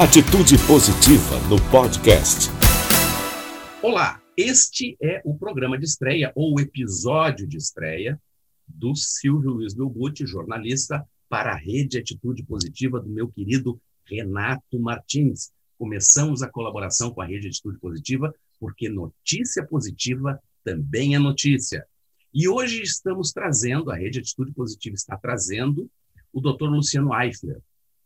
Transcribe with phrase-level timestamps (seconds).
[0.00, 2.48] Atitude Positiva no podcast.
[3.82, 8.16] Olá, este é o programa de estreia, ou o episódio de estreia,
[8.64, 15.50] do Silvio Luiz Belbuti, jornalista, para a Rede Atitude Positiva do meu querido Renato Martins.
[15.76, 21.84] Começamos a colaboração com a Rede Atitude Positiva, porque notícia positiva também é notícia.
[22.32, 25.90] E hoje estamos trazendo, a Rede Atitude Positiva está trazendo,
[26.32, 26.66] o Dr.
[26.66, 27.60] Luciano Eifler,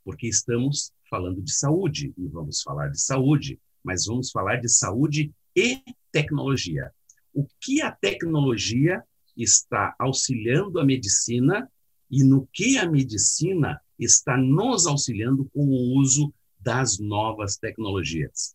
[0.05, 5.32] porque estamos falando de saúde, e vamos falar de saúde, mas vamos falar de saúde
[5.54, 6.93] e tecnologia.
[7.35, 9.03] O que a tecnologia
[9.36, 11.71] está auxiliando a medicina
[12.11, 18.55] e no que a medicina está nos auxiliando com o uso das novas tecnologias.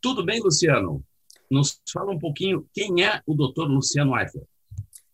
[0.00, 1.04] Tudo bem, Luciano?
[1.50, 3.68] Nos fala um pouquinho quem é o Dr.
[3.68, 4.46] Luciano Eifler.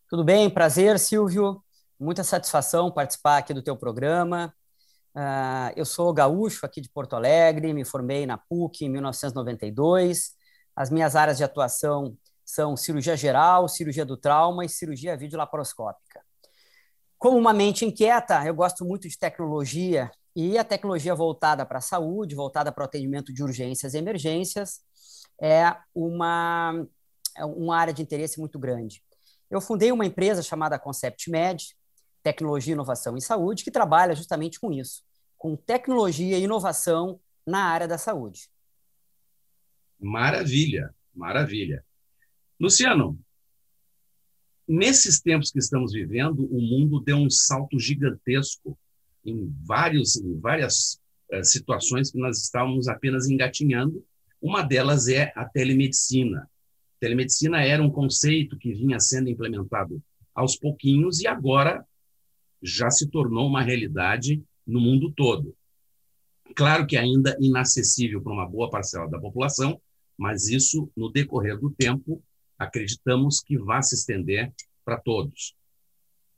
[0.09, 1.63] Tudo bem, prazer, Silvio.
[1.99, 4.55] Muita satisfação participar aqui do teu programa.
[5.15, 10.33] Uh, eu sou gaúcho aqui de Porto Alegre, me formei na PUC em 1992.
[10.75, 16.23] As minhas áreas de atuação são cirurgia geral, cirurgia do trauma e cirurgia videolaparoscópica.
[17.19, 21.83] Como uma mente inquieta, eu gosto muito de tecnologia e a tecnologia voltada para a
[21.83, 24.81] saúde, voltada para o atendimento de urgências e emergências,
[25.41, 26.87] é uma,
[27.37, 29.03] é uma área de interesse muito grande.
[29.51, 31.77] Eu fundei uma empresa chamada Concept Med,
[32.23, 35.03] Tecnologia, Inovação e Saúde, que trabalha justamente com isso,
[35.37, 38.49] com tecnologia e inovação na área da saúde.
[39.99, 41.85] Maravilha, maravilha.
[42.59, 43.19] Luciano,
[44.67, 48.79] nesses tempos que estamos vivendo, o mundo deu um salto gigantesco
[49.25, 51.01] em, vários, em várias
[51.33, 54.05] uh, situações que nós estávamos apenas engatinhando.
[54.41, 56.49] Uma delas é a telemedicina.
[56.99, 60.03] Telemedicina era um conceito que vinha sendo implementado
[60.35, 61.85] aos pouquinhos e agora
[62.63, 65.55] já se tornou uma realidade no mundo todo.
[66.55, 69.81] Claro que ainda inacessível para uma boa parcela da população,
[70.17, 72.23] mas isso, no decorrer do tempo,
[72.59, 74.53] acreditamos que vai se estender
[74.85, 75.55] para todos.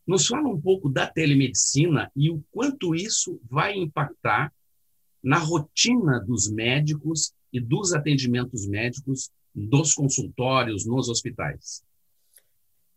[0.07, 4.53] Nos fala um pouco da telemedicina e o quanto isso vai impactar
[5.23, 11.83] na rotina dos médicos e dos atendimentos médicos dos consultórios nos hospitais.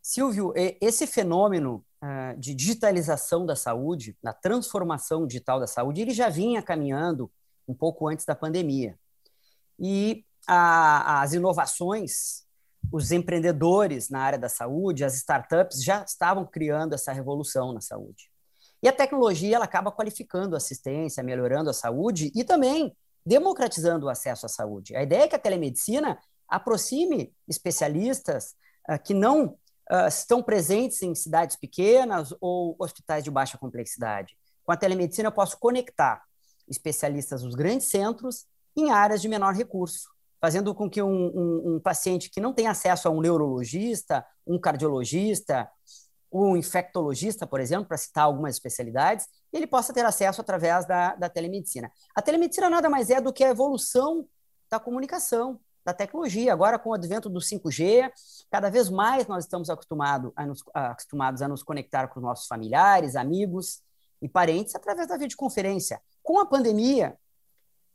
[0.01, 6.29] Silvio, esse fenômeno uh, de digitalização da saúde, da transformação digital da saúde, ele já
[6.29, 7.31] vinha caminhando
[7.67, 8.97] um pouco antes da pandemia.
[9.79, 12.45] E a, as inovações,
[12.91, 18.31] os empreendedores na área da saúde, as startups já estavam criando essa revolução na saúde.
[18.81, 24.09] E a tecnologia ela acaba qualificando a assistência, melhorando a saúde e também democratizando o
[24.09, 24.95] acesso à saúde.
[24.95, 28.55] A ideia é que a telemedicina aproxime especialistas
[28.89, 29.57] uh, que não
[29.91, 34.37] uh, estão presentes em cidades pequenas ou hospitais de baixa complexidade.
[34.63, 36.23] Com a telemedicina, eu posso conectar
[36.67, 40.09] especialistas dos grandes centros em áreas de menor recurso,
[40.39, 44.59] fazendo com que um, um, um paciente que não tem acesso a um neurologista, um
[44.59, 45.69] cardiologista,
[46.31, 51.29] um infectologista, por exemplo, para citar algumas especialidades, ele possa ter acesso através da, da
[51.29, 51.91] telemedicina.
[52.13, 54.27] A telemedicina nada mais é do que a evolução
[54.69, 56.51] da comunicação da tecnologia.
[56.51, 58.11] Agora, com o advento do 5G,
[58.51, 63.15] cada vez mais nós estamos acostumado a nos, acostumados a nos conectar com nossos familiares,
[63.15, 63.81] amigos
[64.21, 66.01] e parentes através da videoconferência.
[66.21, 67.17] Com a pandemia,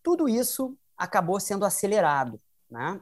[0.03, 2.41] tudo isso acabou sendo acelerado.
[2.71, 2.99] Né?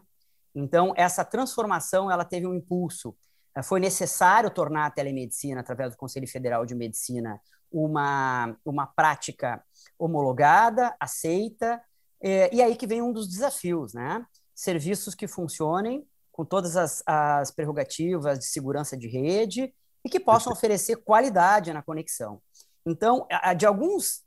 [0.56, 3.16] Então, essa transformação ela teve um impulso.
[3.54, 7.40] Eh, foi necessário tornar a telemedicina, através do Conselho Federal de Medicina,
[7.70, 9.62] uma, uma prática
[9.96, 11.80] homologada, aceita,
[12.20, 14.26] eh, e aí que vem um dos desafios, né?
[14.60, 20.52] Serviços que funcionem com todas as, as prerrogativas de segurança de rede e que possam
[20.52, 22.42] oferecer qualidade na conexão.
[22.84, 23.26] Então,
[23.56, 24.22] de alguns,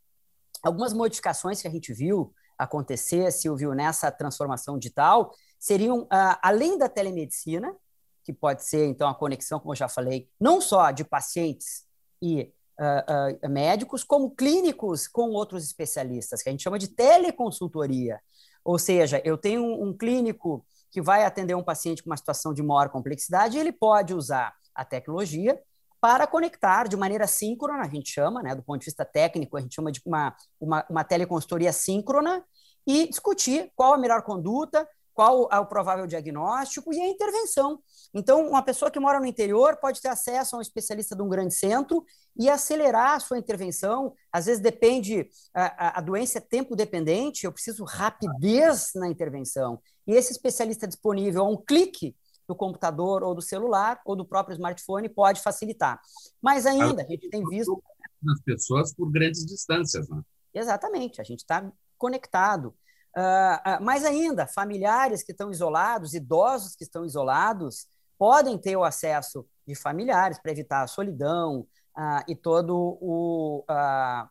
[0.64, 6.08] algumas modificações que a gente viu acontecer, Silvio, nessa transformação digital, seriam,
[6.42, 7.76] além da telemedicina,
[8.24, 11.86] que pode ser, então, a conexão, como eu já falei, não só de pacientes
[12.20, 18.20] e uh, uh, médicos, como clínicos com outros especialistas, que a gente chama de teleconsultoria.
[18.64, 22.64] Ou seja, eu tenho um, clínico que vai atender um paciente com uma situação de
[22.64, 25.60] maior complexidade, ele pode usar a tecnologia
[26.00, 29.62] para conectar de maneira síncrona, a gente chama, né, do ponto de vista técnico, a
[29.62, 32.44] gente chama de uma, uma, uma teleconsultoria síncrona,
[32.86, 37.80] e discutir qual a melhor conduta, qual é o provável diagnóstico e a intervenção.
[38.14, 41.30] Então, uma pessoa que mora no interior pode ter acesso a um especialista de um
[41.30, 42.06] grande centro
[42.38, 44.14] e acelerar a sua intervenção.
[44.32, 49.80] Às vezes depende, a, a doença é tempo dependente, eu preciso rapidez na intervenção.
[50.06, 52.16] E esse especialista disponível a um clique
[52.48, 56.00] do computador ou do celular ou do próprio smartphone pode facilitar.
[56.42, 57.82] Mas ainda, a gente tem visto...
[58.30, 60.22] As pessoas por grandes distâncias, né?
[60.54, 61.20] Exatamente.
[61.20, 62.74] A gente está conectado.
[63.16, 67.88] Uh, uh, mais ainda, familiares que estão isolados, idosos que estão isolados,
[68.18, 71.60] podem ter o acesso de familiares para evitar a solidão
[71.96, 73.64] uh, e todo o,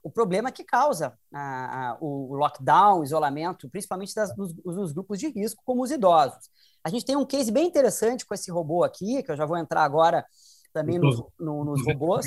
[0.02, 1.16] o problema que causa
[2.00, 6.50] o lockdown, o isolamento, principalmente das, dos, dos, grupos de risco, como os idosos.
[6.84, 9.56] A gente tem um case bem interessante com esse robô aqui, que eu já vou
[9.56, 10.26] entrar agora
[10.72, 12.26] também nos, no, nos robôs.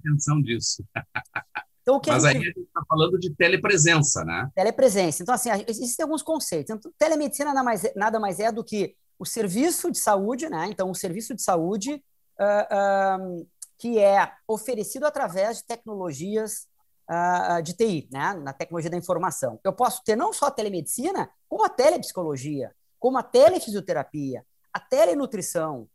[0.00, 0.84] Atenção disso.
[1.84, 2.36] Então, Mas gente...
[2.36, 4.50] aí a gente está falando de telepresença, né?
[4.54, 5.22] Telepresença.
[5.22, 6.74] Então, assim, existem alguns conceitos.
[6.74, 10.66] Então, telemedicina nada mais, é, nada mais é do que o serviço de saúde, né?
[10.70, 12.02] Então, o serviço de saúde
[12.40, 13.46] uh, uh,
[13.78, 16.66] que é oferecido através de tecnologias
[17.10, 18.32] uh, de TI, né?
[18.42, 19.60] Na tecnologia da informação.
[19.62, 24.42] Eu posso ter não só a telemedicina, como a telepsicologia, como a telefisioterapia,
[24.72, 25.86] a telenutrição,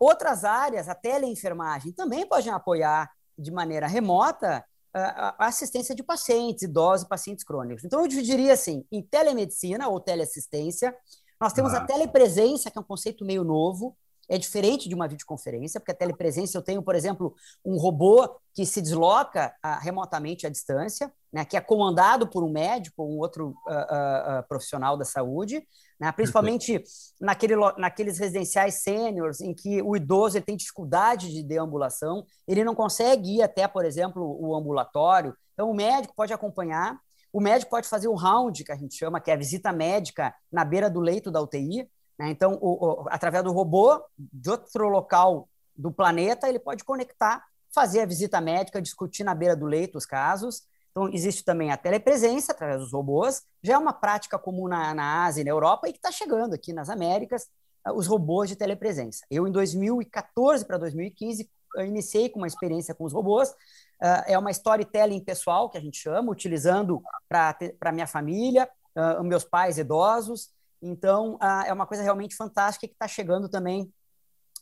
[0.00, 4.64] outras áreas, a teleenfermagem, também podem apoiar de maneira remota
[4.98, 7.84] a assistência de pacientes, idosos e pacientes crônicos.
[7.84, 10.94] Então, eu dividiria assim, em telemedicina ou teleassistência,
[11.40, 11.78] nós temos ah.
[11.78, 13.96] a telepresença, que é um conceito meio novo,
[14.28, 17.34] é diferente de uma videoconferência, porque a telepresença eu tenho, por exemplo,
[17.64, 22.50] um robô que se desloca uh, remotamente à distância, né, que é comandado por um
[22.50, 25.66] médico ou um outro uh, uh, profissional da saúde,
[26.00, 26.82] né, principalmente
[27.20, 32.74] naquele, naqueles residenciais sêniores em que o idoso ele tem dificuldade de deambulação, ele não
[32.74, 36.98] consegue ir até, por exemplo, o ambulatório, então o médico pode acompanhar,
[37.32, 40.34] o médico pode fazer o round, que a gente chama, que é a visita médica
[40.50, 42.30] na beira do leito da UTI, né?
[42.30, 48.00] Então, o, o, através do robô, de outro local do planeta, ele pode conectar, fazer
[48.00, 50.62] a visita médica, discutir na beira do leito os casos.
[50.90, 55.24] Então, existe também a telepresença através dos robôs, já é uma prática comum na, na
[55.26, 57.46] Ásia e na Europa e que está chegando aqui nas Américas,
[57.86, 59.24] uh, os robôs de telepresença.
[59.30, 61.48] Eu, em 2014 para 2015,
[61.80, 63.50] iniciei com uma experiência com os robôs.
[63.50, 69.44] Uh, é uma storytelling pessoal, que a gente chama, utilizando para minha família, uh, meus
[69.44, 70.50] pais idosos,
[70.80, 73.92] então, ah, é uma coisa realmente fantástica que está chegando também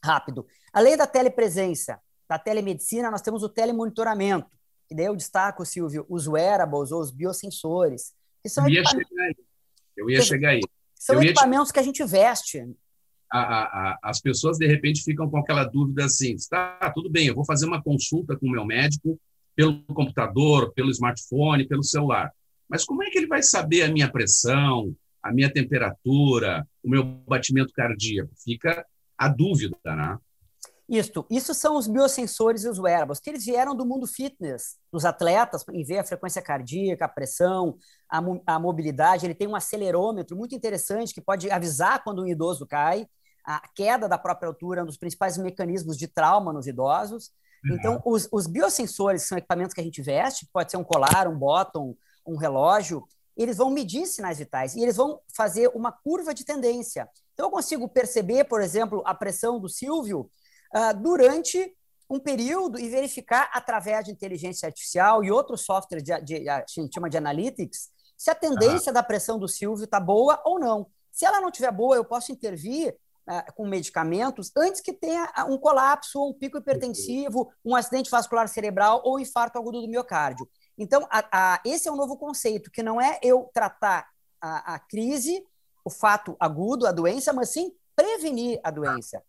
[0.03, 0.47] rápido.
[0.73, 4.51] Além da telepresença, da telemedicina, nós temos o telemonitoramento,
[4.89, 8.15] que daí eu destaco, Silvio, os wearables ou os biosensores.
[8.43, 9.37] Que são eu ia chegar aí.
[9.97, 10.61] Eu ia chegar aí.
[10.95, 12.61] São equipamentos que a gente veste.
[13.31, 17.27] A, a, a, as pessoas, de repente, ficam com aquela dúvida assim, tá, tudo bem,
[17.27, 19.19] eu vou fazer uma consulta com o meu médico
[19.55, 22.33] pelo computador, pelo smartphone, pelo celular.
[22.69, 24.95] Mas como é que ele vai saber a minha pressão,
[25.29, 28.31] a minha temperatura, o meu batimento cardíaco.
[28.43, 28.85] Fica
[29.19, 30.19] a dúvida, né?
[30.89, 35.05] Isso, isso são os biosensores e os wearables, que eles vieram do mundo fitness, dos
[35.05, 37.77] atletas, em ver a frequência cardíaca, a pressão,
[38.09, 39.27] a, a mobilidade.
[39.27, 43.09] Ele tem um acelerômetro muito interessante que pode avisar quando um idoso cai.
[43.45, 47.33] A queda da própria altura é um dos principais mecanismos de trauma nos idosos.
[47.65, 47.77] Uhum.
[47.77, 51.37] Então, os, os biosensores são equipamentos que a gente veste, pode ser um colar, um
[51.37, 53.05] bottom, um relógio,
[53.37, 57.09] eles vão medir sinais vitais e eles vão fazer uma curva de tendência.
[57.35, 60.31] Então, eu consigo perceber, por exemplo, a pressão do Silvio
[60.75, 61.77] uh, durante
[62.09, 66.65] um período e verificar, através de inteligência artificial e outros softwares de, de, de, a
[66.67, 68.95] gente chama de analytics, se a tendência uhum.
[68.95, 70.87] da pressão do Silvio está boa ou não.
[71.13, 72.97] Se ela não estiver boa, eu posso intervir
[73.29, 79.03] uh, com medicamentos antes que tenha um colapso, um pico hipertensivo, um acidente vascular cerebral
[79.05, 80.49] ou infarto agudo do miocárdio.
[80.79, 84.09] Então, a, a, esse é um novo conceito, que não é eu tratar
[84.41, 85.45] a, a, crise,
[85.85, 89.23] o fato agudo, a doença, mas sim prevenir a doença.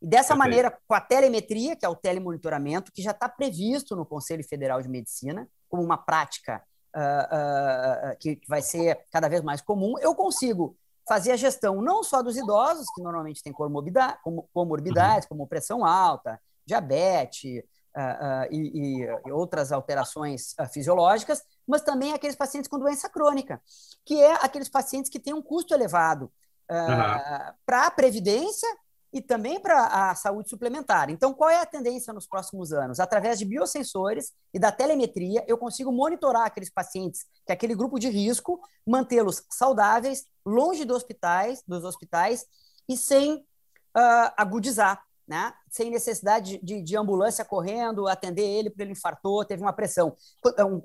[0.00, 4.06] E dessa maneira, com a telemetria, que é o telemonitoramento, que já está previsto no
[4.06, 6.62] Conselho Federal de Medicina, como uma prática
[6.94, 10.76] uh, uh, que, que vai ser cada vez mais comum, eu consigo
[11.08, 14.18] fazer a gestão não só dos idosos, que normalmente têm comorbidade,
[14.52, 15.36] comorbidades, uhum.
[15.36, 17.62] como pressão alta, diabetes,
[17.96, 23.60] uh, e, e, outras alterações uh, fisiológicas, mas também aqueles pacientes com doença crônica,
[24.04, 26.30] que é aqueles pacientes que têm um custo elevado
[26.70, 27.52] uhum.
[27.64, 28.68] para a previdência
[29.14, 31.08] e também para a saúde suplementar.
[31.08, 32.98] Então, qual é a tendência nos próximos anos?
[32.98, 37.96] Através de biosensores e da telemetria, eu consigo monitorar aqueles pacientes, que é aquele grupo
[38.00, 42.44] de risco, mantê-los saudáveis, longe dos hospitais, dos hospitais
[42.88, 45.52] e sem uh, agudizar né?
[45.70, 50.14] sem necessidade de, de, ambulância correndo, atender ele porque ele infartou, teve uma pressão,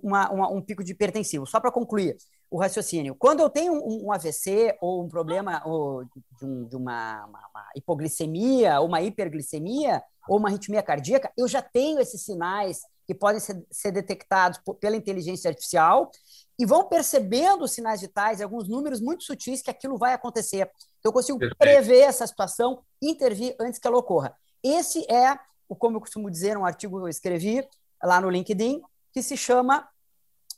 [0.01, 1.45] uma, uma, um pico de hipertensivo.
[1.45, 2.17] Só para concluir
[2.49, 3.15] o raciocínio.
[3.15, 7.39] Quando eu tenho um, um AVC ou um problema ou de, um, de uma, uma,
[7.39, 13.15] uma, hipoglicemia, ou uma hiperglicemia, ou uma arritmia cardíaca, eu já tenho esses sinais que
[13.15, 16.11] podem ser, ser detectados por, pela inteligência artificial
[16.59, 20.69] e vão percebendo os sinais vitais, alguns números muito sutis que aquilo vai acontecer.
[20.99, 21.57] Então, eu consigo Perfeito.
[21.57, 24.37] prever essa situação, intervir antes que ela ocorra.
[24.63, 27.67] Esse é, o como eu costumo dizer, um artigo que eu escrevi
[28.03, 28.79] lá no LinkedIn,
[29.11, 29.89] que se chama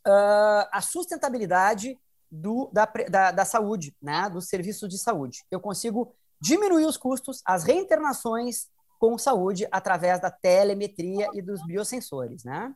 [0.06, 1.98] uh, A Sustentabilidade
[2.30, 5.46] do, da, da, da saúde, né, dos serviços de saúde.
[5.50, 8.68] Eu consigo diminuir os custos, as reinternações
[9.02, 12.72] com saúde através da telemetria e dos biosensores, né?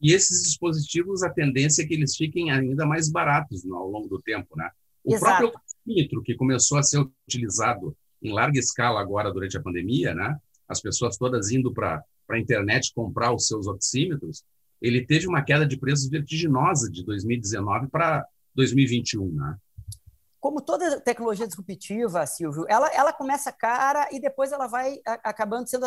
[0.00, 4.22] E esses dispositivos, a tendência é que eles fiquem ainda mais baratos ao longo do
[4.22, 4.70] tempo, né?
[5.04, 5.42] O Exato.
[5.42, 10.34] próprio oxímetro, que começou a ser utilizado em larga escala agora durante a pandemia, né?
[10.66, 14.42] As pessoas todas indo para a internet comprar os seus oxímetros,
[14.80, 18.24] ele teve uma queda de preços vertiginosa de 2019 para
[18.54, 19.56] 2021, né?
[20.40, 25.86] Como toda tecnologia disruptiva, Silvio, ela, ela começa cara e depois ela vai acabando sendo,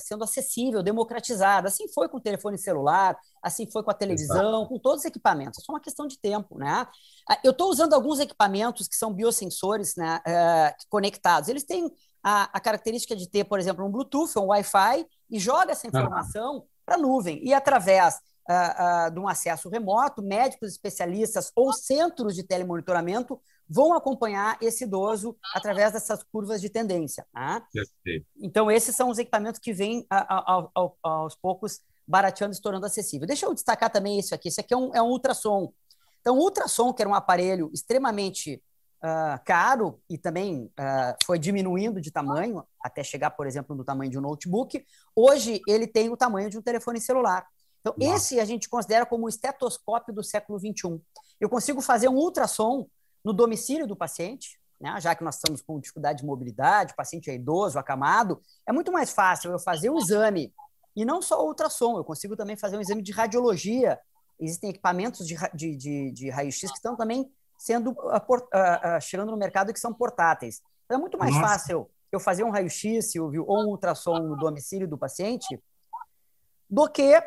[0.00, 1.68] sendo acessível, democratizada.
[1.68, 4.68] Assim foi com o telefone celular, assim foi com a televisão, Exato.
[4.68, 5.60] com todos os equipamentos.
[5.60, 6.86] É só uma questão de tempo, né?
[7.28, 11.48] Ah, eu estou usando alguns equipamentos que são biosensores né, uh, conectados.
[11.48, 11.90] Eles têm
[12.22, 16.64] a, a, característica de ter, por exemplo, um Bluetooth, um Wi-Fi, e joga essa informação
[16.84, 17.42] para a nuvem.
[17.42, 18.16] E através
[18.48, 24.84] uh, uh, de um acesso remoto, médicos especialistas ou centros de telemonitoramento vão acompanhar esse
[24.84, 27.26] idoso através dessas curvas de tendência.
[27.32, 27.66] Tá?
[28.40, 30.06] Então, esses são os equipamentos que vêm
[31.02, 33.26] aos poucos barateando, se tornando acessível.
[33.26, 34.48] Deixa eu destacar também isso aqui.
[34.48, 35.72] Esse aqui é um, é um ultrassom.
[36.20, 38.62] Então, o ultrassom, que era um aparelho extremamente
[39.02, 44.10] uh, caro e também uh, foi diminuindo de tamanho, até chegar, por exemplo, no tamanho
[44.10, 44.82] de um notebook,
[45.14, 47.46] hoje ele tem o tamanho de um telefone celular.
[47.80, 48.16] Então, Nossa.
[48.16, 51.00] esse a gente considera como o estetoscópio do século XXI.
[51.40, 52.88] Eu consigo fazer um ultrassom
[53.24, 55.00] no domicílio do paciente, né?
[55.00, 58.92] já que nós estamos com dificuldade de mobilidade, o paciente é idoso, acamado, é muito
[58.92, 60.52] mais fácil eu fazer o exame,
[60.98, 64.00] e não só ultrassom, eu consigo também fazer um exame de radiologia.
[64.40, 69.36] Existem equipamentos de, de, de, de raio-x que estão também sendo uh, uh, chegando no
[69.36, 70.60] mercado que são portáteis.
[70.84, 71.46] Então é muito mais Nossa.
[71.46, 75.62] fácil eu fazer um raio-x, Silvio, ou um ultrassom no domicílio do paciente
[76.68, 77.22] do que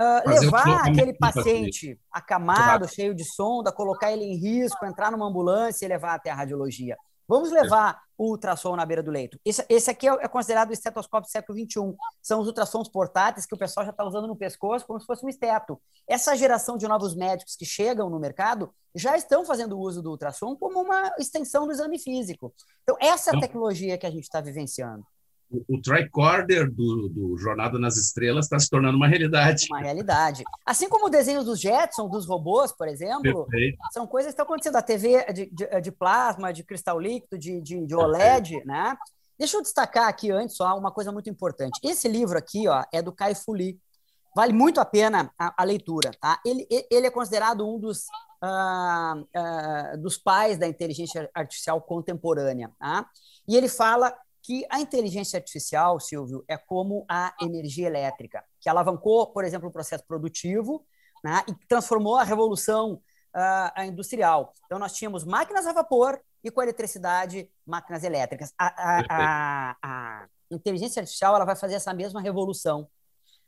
[0.00, 5.84] Uh, levar aquele paciente acamado, cheio de sonda, colocar ele em risco, entrar numa ambulância
[5.84, 6.96] e levar até a radiologia.
[7.26, 9.38] Vamos levar o ultrassom na beira do leito.
[9.44, 11.96] Esse, esse aqui é, é considerado o estetoscópio do século XXI.
[12.22, 15.24] São os ultrassons portáteis que o pessoal já está usando no pescoço como se fosse
[15.24, 15.80] um esteto.
[16.08, 20.54] Essa geração de novos médicos que chegam no mercado já estão fazendo uso do ultrassom
[20.54, 22.52] como uma extensão do exame físico.
[22.82, 25.04] Então, essa é a então tecnologia que a gente está vivenciando
[25.50, 29.66] o, tricorder do, do Jornada nas Estrelas está se tornando uma realidade.
[29.70, 30.42] Uma realidade.
[30.64, 33.78] Assim como o desenho dos Jetson, dos robôs, por exemplo, Perfeito.
[33.92, 34.76] são coisas que estão acontecendo.
[34.76, 38.96] A TV de, de, de plasma, de cristal líquido, de, de, de OLED, né?
[39.38, 41.78] Deixa eu destacar aqui antes só uma coisa muito importante.
[41.82, 43.78] Esse livro aqui ó, é do Kai Fu Lee.
[44.34, 46.10] Vale muito a pena a, a leitura.
[46.20, 46.40] Tá?
[46.44, 48.06] Ele, ele é considerado um dos,
[48.42, 52.70] uh, uh, dos pais da inteligência artificial contemporânea.
[52.78, 53.08] Tá?
[53.46, 59.26] E ele fala que a inteligência artificial, Silvio, é como a energia elétrica, que alavancou,
[59.28, 60.86] por exemplo, o processo produtivo
[61.24, 63.00] né, e transformou a revolução
[63.34, 64.52] uh, industrial.
[64.66, 68.52] Então, nós tínhamos máquinas a vapor e com a eletricidade, máquinas elétricas.
[68.58, 72.86] A, a, a, a inteligência artificial ela vai fazer essa mesma revolução.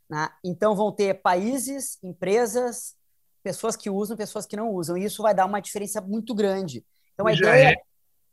[0.09, 0.31] Né?
[0.43, 2.97] Então, vão ter países, empresas,
[3.43, 4.97] pessoas que usam, pessoas que não usam.
[4.97, 6.87] E isso vai dar uma diferença muito grande.
[7.13, 7.69] Então, a já ideia...
[7.73, 7.83] É,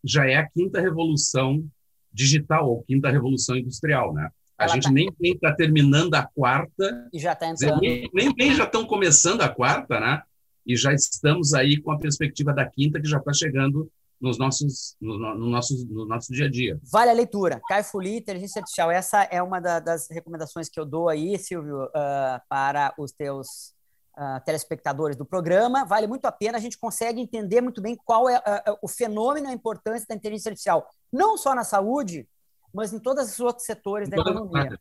[0.02, 1.70] já é a quinta revolução
[2.14, 4.30] digital, ou quinta revolução industrial, né?
[4.58, 4.92] A Ela gente tá...
[4.92, 7.10] nem está terminando a quarta.
[7.12, 7.82] E já está entrando.
[7.82, 10.22] Nem, nem já estão começando a quarta, né?
[10.66, 13.92] E já estamos aí com a perspectiva da quinta, que já está chegando
[14.22, 16.80] nos nossos, no, no, nosso, no nosso dia a dia.
[16.90, 17.60] Vale a leitura.
[17.68, 18.90] Caio Fuli, Inteligência Artificial.
[18.90, 23.74] Essa é uma da, das recomendações que eu dou aí, Silvio, uh, para os teus
[24.18, 25.86] uh, telespectadores do programa.
[25.86, 26.58] Vale muito a pena.
[26.58, 30.50] A gente consegue entender muito bem qual é uh, o fenômeno, a importância da inteligência
[30.50, 32.28] artificial não só na saúde,
[32.74, 34.80] mas em todos os outros setores da economia.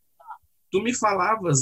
[0.71, 1.61] Tu me falavas,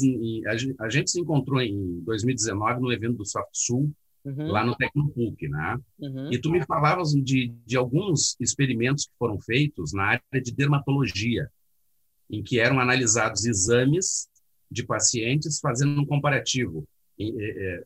[0.80, 3.92] a gente se encontrou em 2019 no evento do SoftSul,
[4.24, 4.48] uhum.
[4.48, 5.78] lá no Tecnopuc, né?
[6.00, 6.32] Uhum.
[6.32, 11.51] E tu me falavas de, de alguns experimentos que foram feitos na área de dermatologia,
[12.30, 14.30] em que eram analisados exames
[14.72, 16.86] de pacientes fazendo um comparativo.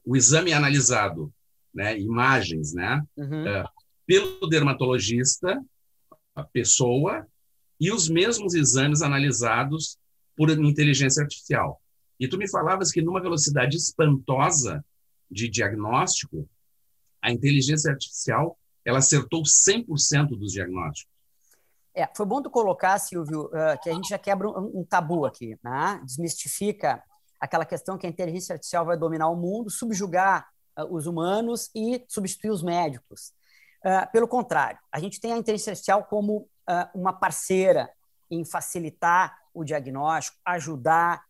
[0.06, 1.34] O exame é analisado,
[1.74, 3.48] né, imagens, né, uhum.
[3.48, 3.66] Eh,
[4.06, 5.62] pelo dermatologista
[6.34, 7.28] a pessoa
[7.80, 9.98] e os mesmos exames analisados
[10.36, 11.82] por inteligência artificial.
[12.20, 14.84] E tu me falavas que numa velocidade espantosa
[15.30, 16.48] de diagnóstico,
[17.22, 21.12] a inteligência artificial ela acertou 100% dos diagnósticos.
[21.94, 25.26] É, foi bom tu colocar, Silvio, uh, que a gente já quebra um, um tabu
[25.26, 26.02] aqui, né?
[26.06, 27.02] desmistifica
[27.40, 32.04] aquela questão que a inteligência artificial vai dominar o mundo, subjugar uh, os humanos e
[32.08, 33.34] substituir os médicos.
[33.84, 36.48] Uh, pelo contrário, a gente tem a inteligência artificial como uh,
[36.94, 37.90] uma parceira
[38.30, 41.24] em facilitar o diagnóstico, ajudar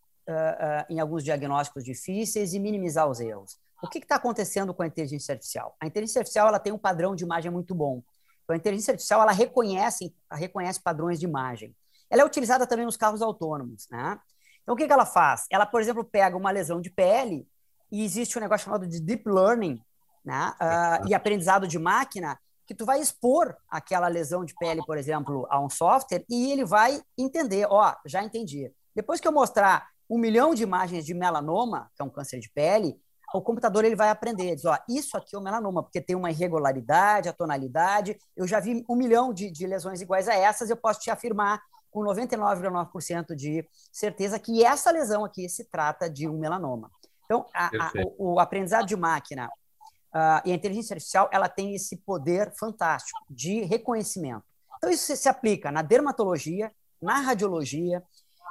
[0.88, 3.56] em alguns diagnósticos difíceis e minimizar os erros.
[3.80, 5.76] O que está acontecendo com a inteligência artificial?
[5.80, 8.02] A inteligência artificial ela tem um padrão de imagem muito bom.
[8.42, 11.76] Então, a inteligência artificial ela reconhece, ela reconhece padrões de imagem.
[12.10, 13.86] Ela é utilizada também nos carros autônomos.
[13.90, 14.18] Né?
[14.66, 15.46] Então, o que, que ela faz?
[15.48, 17.46] Ela, por exemplo, pega uma lesão de pele
[17.90, 19.80] e existe um negócio chamado de deep learning
[20.26, 20.52] né?
[20.60, 25.46] Uh, e aprendizado de máquina que tu vai expor aquela lesão de pele, por exemplo,
[25.48, 28.72] a um software e ele vai entender, ó, já entendi.
[28.92, 32.50] Depois que eu mostrar um milhão de imagens de melanoma, que é um câncer de
[32.50, 33.00] pele,
[33.32, 36.30] o computador ele vai aprender, diz, ó, isso aqui é o melanoma, porque tem uma
[36.30, 40.76] irregularidade, a tonalidade, eu já vi um milhão de, de lesões iguais a essas, eu
[40.76, 41.62] posso te afirmar
[41.96, 46.90] com 99,9% de certeza que essa lesão aqui se trata de um melanoma.
[47.24, 51.74] Então, a, a, o, o, aprendizado de máquina uh, e a inteligência artificial, ela tem
[51.74, 54.44] esse poder fantástico de reconhecimento.
[54.76, 58.02] Então, isso se, se aplica na dermatologia, na radiologia,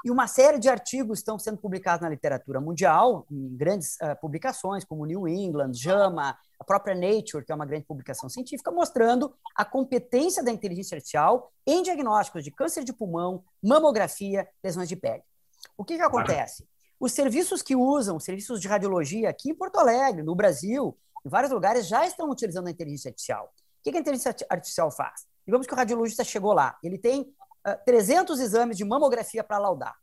[0.05, 4.85] e uma série de artigos estão sendo publicados na literatura mundial, em grandes uh, publicações,
[4.85, 9.65] como New England, JAMA, a própria Nature, que é uma grande publicação científica, mostrando a
[9.65, 15.23] competência da inteligência artificial em diagnósticos de câncer de pulmão, mamografia, lesões de pele.
[15.75, 16.67] O que, que acontece?
[16.99, 20.95] Os serviços que usam, serviços de radiologia aqui em Porto Alegre, no Brasil,
[21.25, 23.45] em vários lugares, já estão utilizando a inteligência artificial.
[23.45, 25.25] O que, que a inteligência artificial faz?
[25.47, 27.33] Digamos que o radiologista chegou lá, ele tem
[27.85, 29.95] 300 exames de mamografia para laudar.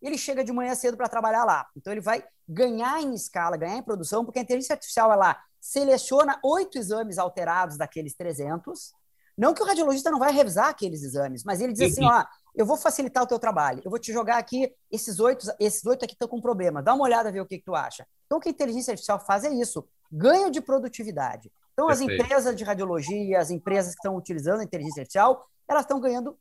[0.00, 1.66] Ele chega de manhã cedo para trabalhar lá.
[1.76, 6.38] Então, ele vai ganhar em escala, ganhar em produção, porque a inteligência artificial ela seleciona
[6.44, 8.92] oito exames alterados daqueles 300.
[9.36, 12.66] Não que o radiologista não vai revisar aqueles exames, mas ele diz assim: ó, eu
[12.66, 16.14] vou facilitar o teu trabalho, eu vou te jogar aqui, esses oito, esses oito aqui
[16.14, 18.06] estão com problema, dá uma olhada, ver o que, que tu acha.
[18.26, 21.52] Então, o que a inteligência artificial faz é isso: ganho de produtividade.
[21.72, 26.00] Então, as empresas de radiologia, as empresas que estão utilizando a inteligência artificial, elas estão
[26.00, 26.36] ganhando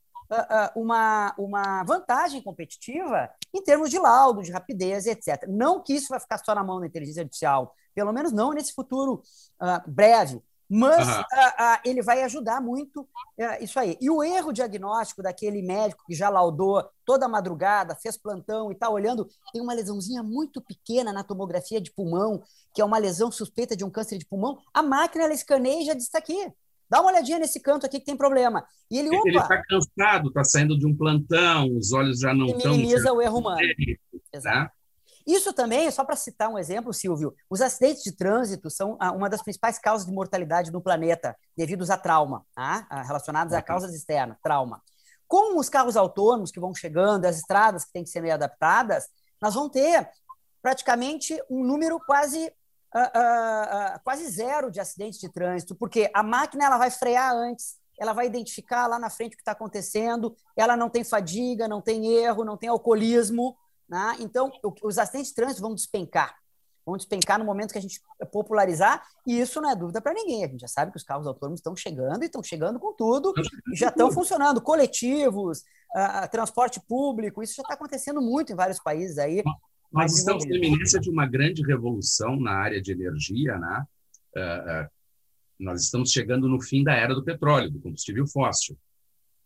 [0.75, 5.47] uma, uma vantagem competitiva em termos de laudo, de rapidez, etc.
[5.47, 8.73] Não que isso vai ficar só na mão da inteligência artificial, pelo menos não nesse
[8.73, 9.23] futuro
[9.59, 11.13] uh, breve, mas uhum.
[11.13, 13.07] uh, uh, ele vai ajudar muito
[13.59, 13.97] isso aí.
[14.01, 18.89] E o erro diagnóstico daquele médico que já laudou toda madrugada, fez plantão e está
[18.89, 23.75] olhando, tem uma lesãozinha muito pequena na tomografia de pulmão, que é uma lesão suspeita
[23.75, 26.51] de um câncer de pulmão, a máquina ela escaneia e já diz, está aqui,
[26.89, 28.65] Dá uma olhadinha nesse canto aqui que tem problema.
[28.89, 32.71] E ele, ele está cansado, está saindo de um plantão, os olhos já não estão.
[32.71, 33.59] Minimiza o erro humano.
[34.33, 34.57] Exato.
[34.57, 34.71] Né?
[35.27, 39.41] Isso também, só para citar um exemplo, Silvio, os acidentes de trânsito são uma das
[39.43, 42.87] principais causas de mortalidade no planeta, devidos a trauma, tá?
[43.05, 44.81] relacionados a causas externas, trauma.
[45.27, 49.09] Com os carros autônomos que vão chegando, as estradas que têm que ser adaptadas,
[49.41, 50.09] nós vamos ter
[50.61, 52.49] praticamente um número quase
[52.95, 57.77] uh, uh, quase zero de acidentes de trânsito, porque a máquina ela vai frear antes,
[57.99, 61.81] ela vai identificar lá na frente o que está acontecendo, ela não tem fadiga, não
[61.81, 63.57] tem erro, não tem alcoolismo,
[63.89, 64.15] né?
[64.19, 64.51] então
[64.83, 66.35] os acidentes de trânsito vão despencar,
[66.85, 67.99] vão despencar no momento que a gente
[68.31, 70.45] popularizar, e isso não é dúvida para ninguém.
[70.45, 73.33] A gente já sabe que os carros autônomos estão chegando e estão chegando com tudo,
[73.73, 74.61] e já estão funcionando.
[74.61, 75.59] Coletivos,
[75.95, 79.43] uh, transporte público, isso já está acontecendo muito em vários países aí.
[79.91, 83.85] Nós estamos na iminência de uma grande revolução na área de energia, né?
[84.35, 84.89] Uh, uh,
[85.59, 88.77] nós estamos chegando no fim da era do petróleo, do combustível fóssil,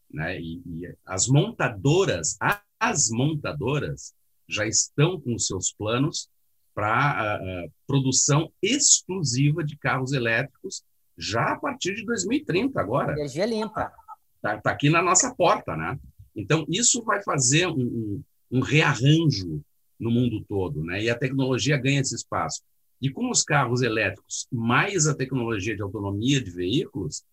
[0.09, 0.39] né?
[0.39, 2.37] E, e as montadoras,
[2.79, 4.13] as montadoras
[4.49, 6.29] já estão com seus planos
[6.73, 10.83] para uh, produção exclusiva de carros elétricos
[11.17, 13.13] já a partir de 2030 agora.
[13.13, 13.91] Energia limpa.
[14.37, 15.99] Está tá aqui na nossa porta, né?
[16.35, 19.63] Então isso vai fazer um, um, um rearranjo
[20.01, 21.03] no mundo todo, né?
[21.03, 22.63] E a tecnologia ganha esse espaço.
[22.99, 27.23] E com os carros elétricos, mais a tecnologia de autonomia de veículos,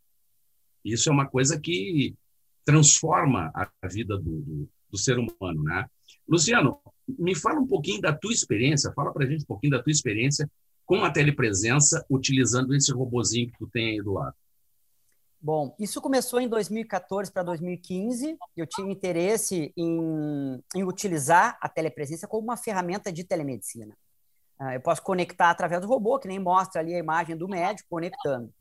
[0.85, 2.15] isso é uma coisa que
[2.65, 5.87] transforma a vida do, do, do ser humano, né?
[6.29, 6.79] Luciano,
[7.19, 9.91] me fala um pouquinho da tua experiência, fala para a gente um pouquinho da tua
[9.91, 10.49] experiência
[10.85, 14.35] com a telepresença utilizando esse robozinho que tu tem aí do lado.
[15.41, 18.37] Bom, isso começou em 2014 para 2015.
[18.57, 23.97] Eu tinha interesse em, em, utilizar a telepresença como uma ferramenta de telemedicina.
[24.61, 27.89] Uh, eu posso conectar através do robô, que nem mostra ali a imagem do médico
[27.89, 28.53] conectando.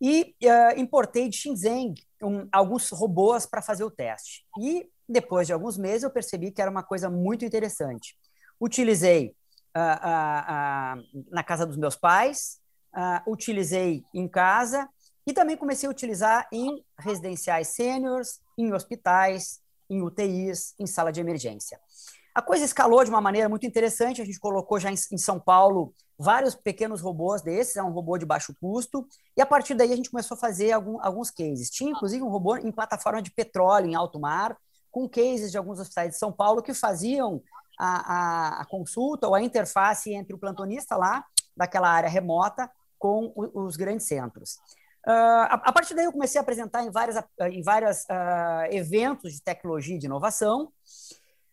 [0.00, 4.44] E uh, importei de Shenzhen um, alguns robôs para fazer o teste.
[4.60, 8.16] E depois de alguns meses eu percebi que era uma coisa muito interessante.
[8.60, 9.36] Utilizei
[9.76, 11.00] uh,
[11.30, 12.58] na casa dos meus pais,
[13.28, 14.88] utilizei em casa
[15.28, 19.60] e também comecei a utilizar em residenciais sêniores, em hospitais,
[19.90, 21.78] em UTIs, em sala de emergência.
[22.34, 24.22] A coisa escalou de uma maneira muito interessante.
[24.22, 28.24] A gente colocou já em, São Paulo vários pequenos robôs desses, é um robô de
[28.24, 31.68] baixo custo, e a partir daí a gente começou a fazer algum, alguns cases.
[31.68, 34.56] Tinha inclusive um robô em plataforma de petróleo em alto mar,
[34.90, 37.42] com cases de alguns hospitais de São Paulo que faziam
[37.78, 41.22] a, a, a consulta ou a interface entre o plantonista lá
[41.54, 44.58] daquela área remota com os grandes centros.
[45.08, 47.16] Uh, a, partir daí eu comecei a apresentar em vários
[47.50, 50.70] em várias, uh, eventos de tecnologia e de inovação.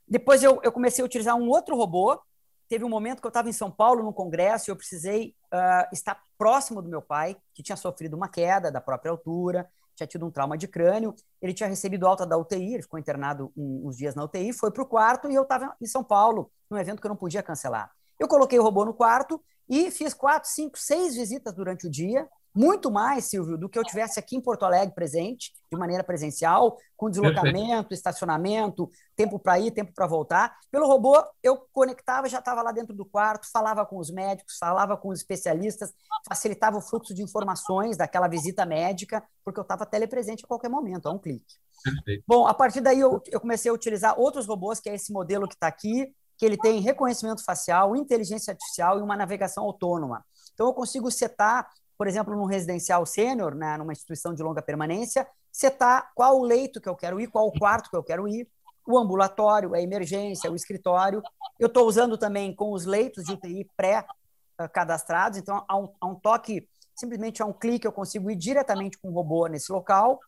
[0.06, 2.20] Depois eu, eu, comecei a utilizar um outro robô.
[2.68, 5.88] Teve um momento que eu estava em São Paulo num congresso e eu precisei uh,
[5.94, 10.26] estar próximo do meu pai, que tinha sofrido uma queda da própria altura, tinha tido
[10.26, 11.16] um trauma de crânio.
[11.42, 14.70] Ele tinha recebido alta da UTI, ele ficou internado um, uns dias na UTI, foi
[14.70, 17.42] para o quarto e eu estava em São Paulo, num evento que eu não podia
[17.42, 17.90] cancelar.
[18.20, 22.28] Eu coloquei o robô no quarto e fiz quatro, cinco, seis visitas durante o dia,
[22.56, 26.78] muito mais, Silvio, do que eu tivesse aqui em Porto Alegre presente, de maneira presencial,
[26.96, 27.94] com deslocamento, Perfeito.
[27.94, 30.56] estacionamento, tempo para ir, tempo para voltar.
[30.72, 34.96] Pelo robô, eu conectava, já estava lá dentro do quarto, falava com os médicos, falava
[34.96, 35.94] com os especialistas,
[36.28, 41.08] facilitava o fluxo de informações daquela visita médica, porque eu estava telepresente a qualquer momento,
[41.08, 41.56] a um clique.
[41.84, 42.24] Perfeito.
[42.26, 45.48] Bom, a partir daí eu, eu comecei a utilizar outros robôs, que é esse modelo
[45.48, 50.24] que está aqui, que ele tem reconhecimento facial, inteligência artificial e uma navegação autônoma.
[50.54, 55.28] Então, eu consigo setar, por exemplo, num residencial sênior, né, numa instituição de longa permanência,
[55.52, 58.48] setar qual o leito que eu quero ir, qual o quarto que eu quero ir,
[58.88, 61.22] o ambulatório, a emergência, o escritório.
[61.60, 66.16] Eu estou usando também com os leitos de UTI pré-cadastrados, então, a um, a um
[66.16, 70.20] toque, simplesmente a um clique, eu consigo ir diretamente com o robô nesse local.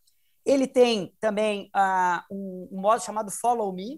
[0.44, 3.96] Ele tem também uh, um, um modo chamado Follow Me,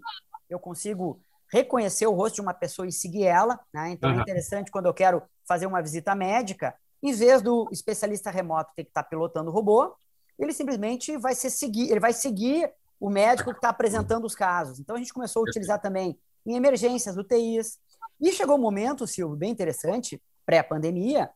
[0.49, 1.19] eu consigo
[1.51, 3.59] reconhecer o rosto de uma pessoa e seguir ela.
[3.73, 3.91] Né?
[3.91, 4.19] Então, uhum.
[4.19, 8.83] é interessante quando eu quero fazer uma visita médica, em vez do especialista remoto ter
[8.83, 9.95] que estar pilotando o robô,
[10.37, 14.79] ele simplesmente vai ser seguir, ele vai seguir o médico que está apresentando os casos.
[14.79, 17.79] Então, a gente começou a utilizar também em emergências, UTIs.
[18.19, 21.29] E chegou um momento, Silvio, bem interessante, pré-pandemia,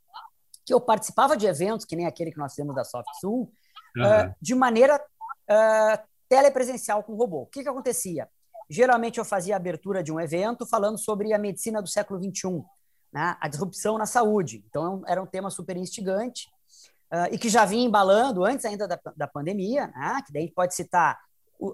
[0.63, 3.51] que eu participava de eventos, que nem aquele que nós fizemos da SoftSul,
[3.97, 4.03] uhum.
[4.03, 7.41] uh, de maneira uh, telepresencial com o robô.
[7.41, 8.29] O que, que acontecia?
[8.69, 12.63] Geralmente eu fazia a abertura de um evento falando sobre a medicina do século XXI,
[13.15, 13.37] né?
[13.39, 14.61] a disrupção na saúde.
[14.69, 16.49] Então era um tema super instigante
[17.13, 20.21] uh, e que já vinha embalando antes ainda da, da pandemia, né?
[20.25, 21.17] que daí a gente pode citar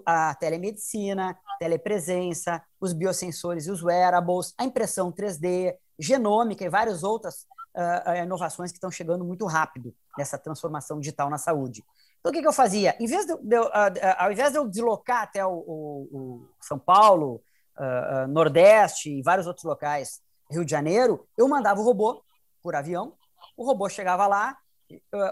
[0.06, 7.44] a telemedicina, telepresença, os biosensores e os wearables, a impressão 3D, genômica e várias outras
[7.74, 11.84] uh, inovações que estão chegando muito rápido nessa transformação digital na saúde.
[12.20, 12.94] Então, o que, que eu fazia?
[13.00, 13.70] Em vez de, de, uh,
[14.16, 17.42] ao invés de eu deslocar até o, o, o São Paulo,
[17.76, 20.20] uh, Nordeste e vários outros locais,
[20.52, 22.22] Rio de Janeiro, eu mandava o robô
[22.62, 23.14] por avião,
[23.56, 24.56] o robô chegava lá,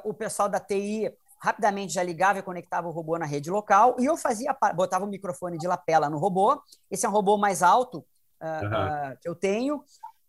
[0.04, 4.04] o pessoal da TI rapidamente já ligava e conectava o robô na rede local, e
[4.04, 8.04] eu fazia, botava o microfone de lapela no robô, esse é um robô mais alto
[8.42, 9.16] uhum.
[9.20, 9.82] que eu tenho,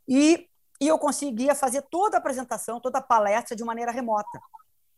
[0.07, 0.47] e,
[0.79, 4.39] e eu conseguia fazer toda a apresentação, toda a palestra de maneira remota.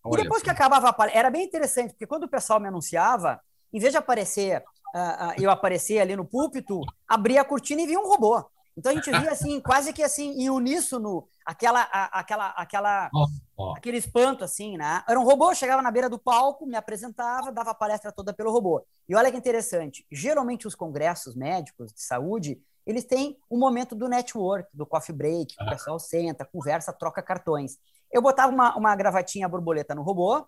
[0.03, 2.67] Olha e depois que acabava a palestra, era bem interessante, porque quando o pessoal me
[2.67, 7.81] anunciava, em vez de aparecer, uh, uh, eu aparecer ali no púlpito, abria a cortina
[7.81, 8.45] e via um robô.
[8.75, 13.09] Então a gente via assim, quase que assim, em uníssono, aquela, a, aquela, aquela,
[13.55, 15.03] oh, aquele espanto, assim, né?
[15.07, 18.51] Era um robô, chegava na beira do palco, me apresentava, dava a palestra toda pelo
[18.51, 18.83] robô.
[19.07, 24.09] E olha que interessante, geralmente os congressos médicos de saúde, eles têm um momento do
[24.09, 27.77] network, do coffee break, que o pessoal senta, conversa, troca cartões.
[28.11, 30.45] Eu botava uma, uma gravatinha borboleta no robô,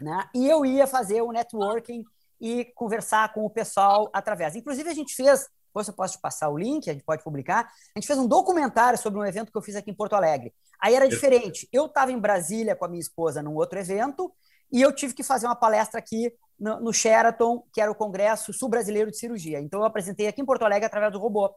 [0.00, 0.28] né?
[0.34, 2.04] E eu ia fazer o networking
[2.40, 4.56] e conversar com o pessoal através.
[4.56, 7.70] Inclusive, a gente fez, depois eu posso te passar o link, a gente pode publicar,
[7.94, 10.52] a gente fez um documentário sobre um evento que eu fiz aqui em Porto Alegre.
[10.82, 11.68] Aí era diferente.
[11.72, 14.32] Eu estava em Brasília com a minha esposa num outro evento
[14.72, 18.52] e eu tive que fazer uma palestra aqui no, no Sheraton, que era o Congresso
[18.52, 19.60] Sul-Brasileiro de Cirurgia.
[19.60, 21.54] Então, eu apresentei aqui em Porto Alegre através do robô.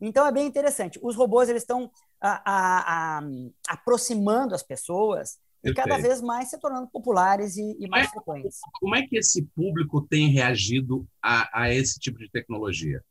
[0.00, 0.98] Então é bem interessante.
[1.02, 1.90] Os robôs eles estão
[2.20, 3.22] a, a, a,
[3.68, 8.58] aproximando as pessoas e cada vez mais se tornando populares e, e mais frequentes.
[8.80, 13.02] Como é que esse público tem reagido a, a esse tipo de tecnologia?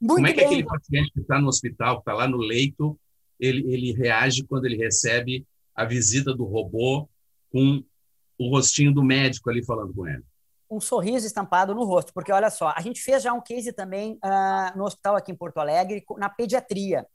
[0.00, 0.46] Muito como é que bem.
[0.46, 2.98] aquele paciente que está no hospital, que está lá no leito,
[3.38, 7.08] ele, ele reage quando ele recebe a visita do robô
[7.50, 7.82] com
[8.38, 10.24] o rostinho do médico ali falando com ele?
[10.70, 14.18] um sorriso estampado no rosto, porque olha só, a gente fez já um case também
[14.24, 17.06] uh, no hospital aqui em Porto Alegre, na pediatria.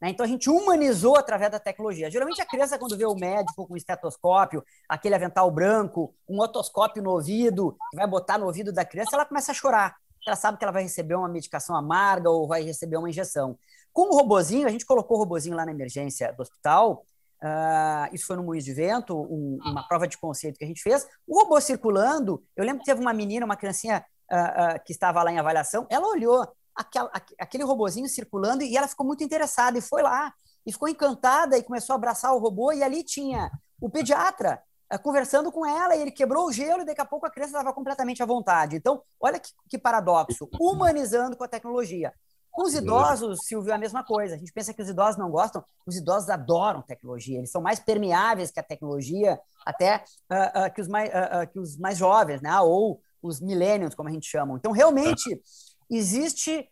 [0.00, 0.10] Né?
[0.10, 2.10] Então a gente humanizou através da tecnologia.
[2.10, 7.10] Geralmente a criança, quando vê o médico com estetoscópio, aquele avental branco, um otoscópio no
[7.10, 9.96] ouvido, que vai botar no ouvido da criança, ela começa a chorar.
[10.28, 13.58] Ela sabe que ela vai receber uma medicação amarga ou vai receber uma injeção.
[13.92, 17.04] Com o robozinho, a gente colocou o robozinho lá na emergência do hospital,
[17.40, 20.82] Uh, isso foi no Moinhos de Vento, um, uma prova de conceito que a gente
[20.82, 21.06] fez.
[21.26, 25.22] O robô circulando, eu lembro que teve uma menina, uma criancinha uh, uh, que estava
[25.22, 29.80] lá em avaliação, ela olhou aquela, aquele robozinho circulando e ela ficou muito interessada e
[29.80, 30.32] foi lá
[30.66, 34.60] e ficou encantada e começou a abraçar o robô e ali tinha o pediatra
[34.96, 37.74] conversando com ela e ele quebrou o gelo e daqui a pouco a criança estava
[37.74, 38.76] completamente à vontade.
[38.76, 42.12] Então, olha que, que paradoxo, humanizando com a tecnologia.
[42.58, 44.34] Com os idosos, Silvio, é a mesma coisa.
[44.34, 47.78] A gente pensa que os idosos não gostam, os idosos adoram tecnologia, eles são mais
[47.78, 52.42] permeáveis que a tecnologia, até uh, uh, que, os mais, uh, que os mais jovens,
[52.42, 52.58] né?
[52.60, 54.56] ou os millennials, como a gente chama.
[54.56, 55.40] Então, realmente,
[55.88, 56.68] existe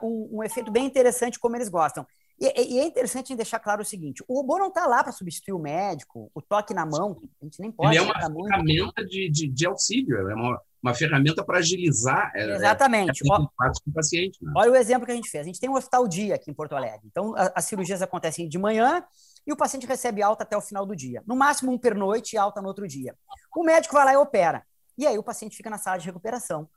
[0.00, 2.06] um, um efeito bem interessante como eles gostam.
[2.40, 5.52] E, e, é interessante deixar claro o seguinte: o robô não está lá para substituir
[5.52, 7.96] o médico, o toque na mão, a gente nem pode.
[7.96, 12.54] Ele é uma ferramenta de, de, de, auxílio, é uma, uma ferramenta para agilizar é,
[12.54, 13.22] Exatamente.
[13.28, 14.38] É, o paciente.
[14.40, 14.52] Né?
[14.56, 15.42] Olha o exemplo que a gente fez.
[15.42, 17.06] A gente tem um hospital dia aqui em Porto Alegre.
[17.06, 19.02] Então, a, as cirurgias acontecem de manhã
[19.44, 21.22] e o paciente recebe alta até o final do dia.
[21.26, 23.16] No máximo, um pernoite e alta no outro dia.
[23.56, 24.62] O médico vai lá e opera.
[24.96, 26.68] E aí o paciente fica na sala de recuperação.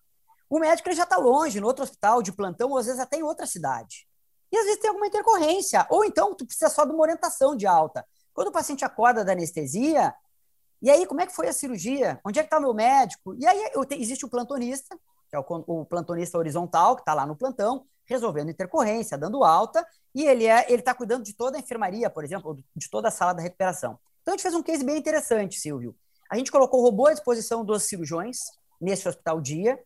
[0.50, 3.18] O médico ele já está longe, no outro hospital, de plantão, ou às vezes até
[3.18, 4.08] em outra cidade.
[4.52, 5.86] E às vezes tem alguma intercorrência.
[5.90, 8.06] Ou então tu precisa só de uma orientação de alta.
[8.34, 10.14] Quando o paciente acorda da anestesia,
[10.82, 12.20] e aí, como é que foi a cirurgia?
[12.26, 13.36] Onde é que está o meu médico?
[13.36, 14.98] E aí existe o plantonista,
[15.30, 19.86] que é o, o plantonista horizontal, que está lá no plantão, resolvendo intercorrência, dando alta,
[20.14, 23.34] e ele é está cuidando de toda a enfermaria, por exemplo, de toda a sala
[23.34, 24.00] da recuperação.
[24.22, 25.96] Então a gente fez um case bem interessante, Silvio.
[26.30, 28.40] A gente colocou o robô à disposição dos cirurgiões
[28.80, 29.80] nesse hospital dia.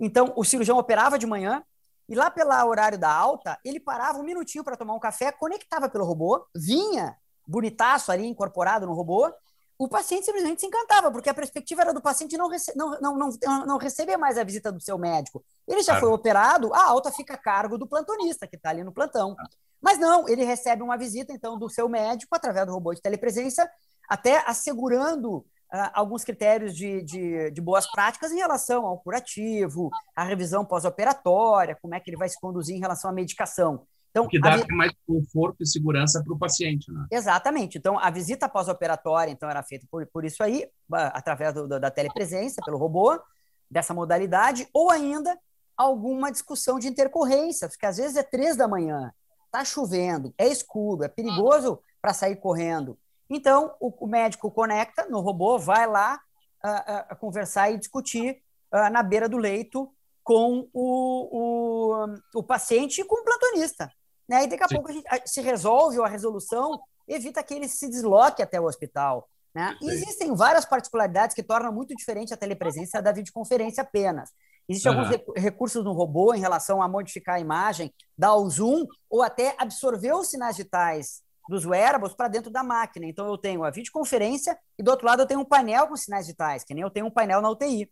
[0.00, 1.62] Então o cirurgião operava de manhã,
[2.08, 5.88] e lá pelo horário da alta, ele parava um minutinho para tomar um café, conectava
[5.88, 9.32] pelo robô, vinha bonitaço ali incorporado no robô.
[9.76, 13.16] O paciente simplesmente se encantava, porque a perspectiva era do paciente não, rece não, não,
[13.18, 15.44] não, não receber mais a visita do seu médico.
[15.66, 16.06] Ele já claro.
[16.06, 19.34] foi operado, a alta fica a cargo do plantonista, que está ali no plantão.
[19.80, 23.68] Mas não, ele recebe uma visita, então, do seu médico através do robô de telepresença,
[24.08, 25.44] até assegurando
[25.92, 31.94] alguns critérios de, de, de, boas práticas em relação ao curativo, à revisão pós-operatória, como
[31.94, 33.86] é que ele vai se conduzir em relação à medicação.
[34.10, 34.72] Então, que dá vi...
[34.72, 36.90] mais conforto e segurança para o paciente.
[36.92, 37.06] Né?
[37.10, 37.78] Exatamente.
[37.78, 42.62] Então, a visita pós-operatória então, era feita por, por isso aí, através do, da telepresença,
[42.64, 43.20] pelo robô,
[43.68, 45.36] dessa modalidade, ou ainda
[45.76, 49.12] alguma discussão de intercorrência, porque às vezes é três da manhã,
[49.46, 52.96] está chovendo, é escuro, é perigoso para sair correndo.
[53.34, 56.20] Então, o, o médico conecta no robô, vai lá
[56.64, 58.40] uh, uh, conversar e discutir
[58.72, 59.92] uh, na beira do leito
[60.22, 63.90] com o, o, o paciente e com o plantonista.
[64.28, 64.44] Né?
[64.44, 64.76] E daqui a Sim.
[64.76, 68.64] pouco a gente se resolve ou a resolução evita que ele se desloque até o
[68.64, 69.28] hospital.
[69.54, 69.76] Né?
[69.82, 74.30] existem várias particularidades que tornam muito diferente a telepresença da videoconferência apenas.
[74.68, 74.98] Existem uhum.
[74.98, 79.54] alguns recursos no robô em relação a modificar a imagem, dar o zoom ou até
[79.56, 83.06] absorver os sinais vitais dos wearables para dentro da máquina.
[83.06, 86.26] Então, eu tenho a videoconferência e, do outro lado, eu tenho um painel com sinais
[86.26, 87.90] vitais, que nem eu tenho um painel na UTI.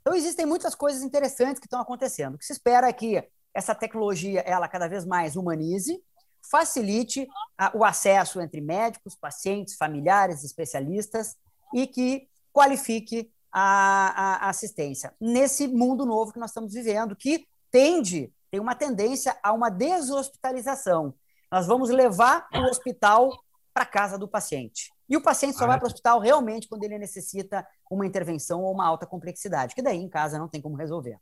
[0.00, 2.34] Então, existem muitas coisas interessantes que estão acontecendo.
[2.34, 3.22] O que se espera é que
[3.54, 6.02] essa tecnologia, ela cada vez mais humanize,
[6.50, 7.26] facilite
[7.56, 11.36] a, o acesso entre médicos, pacientes, familiares, especialistas
[11.74, 18.32] e que qualifique a, a assistência nesse mundo novo que nós estamos vivendo, que tende,
[18.50, 21.14] tem uma tendência a uma deshospitalização.
[21.52, 23.30] Nós vamos levar o hospital
[23.74, 24.90] para casa do paciente.
[25.06, 28.72] E o paciente só vai para o hospital realmente quando ele necessita uma intervenção ou
[28.72, 31.18] uma alta complexidade, que daí em casa não tem como resolver.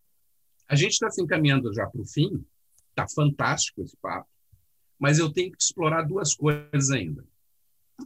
[0.69, 2.45] A gente está se encaminhando já para o fim,
[2.91, 4.29] está fantástico esse papo,
[4.97, 7.25] mas eu tenho que explorar duas coisas ainda.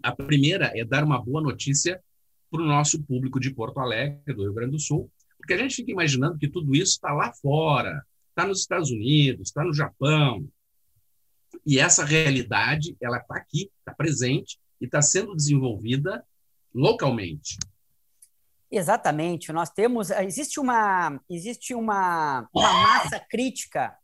[0.02, 2.02] A primeira é dar uma boa notícia
[2.50, 5.76] para o nosso público de Porto Alegre, do Rio Grande do Sul, porque a gente
[5.76, 10.48] fica imaginando que tudo isso está lá fora, está nos Estados Unidos, está no Japão,
[11.66, 16.24] e essa realidade, ela está aqui, está presente e está sendo desenvolvida
[16.74, 17.56] localmente.
[18.70, 19.52] Exatamente.
[19.52, 23.96] Nós temos, existe uma, existe uma, uma massa crítica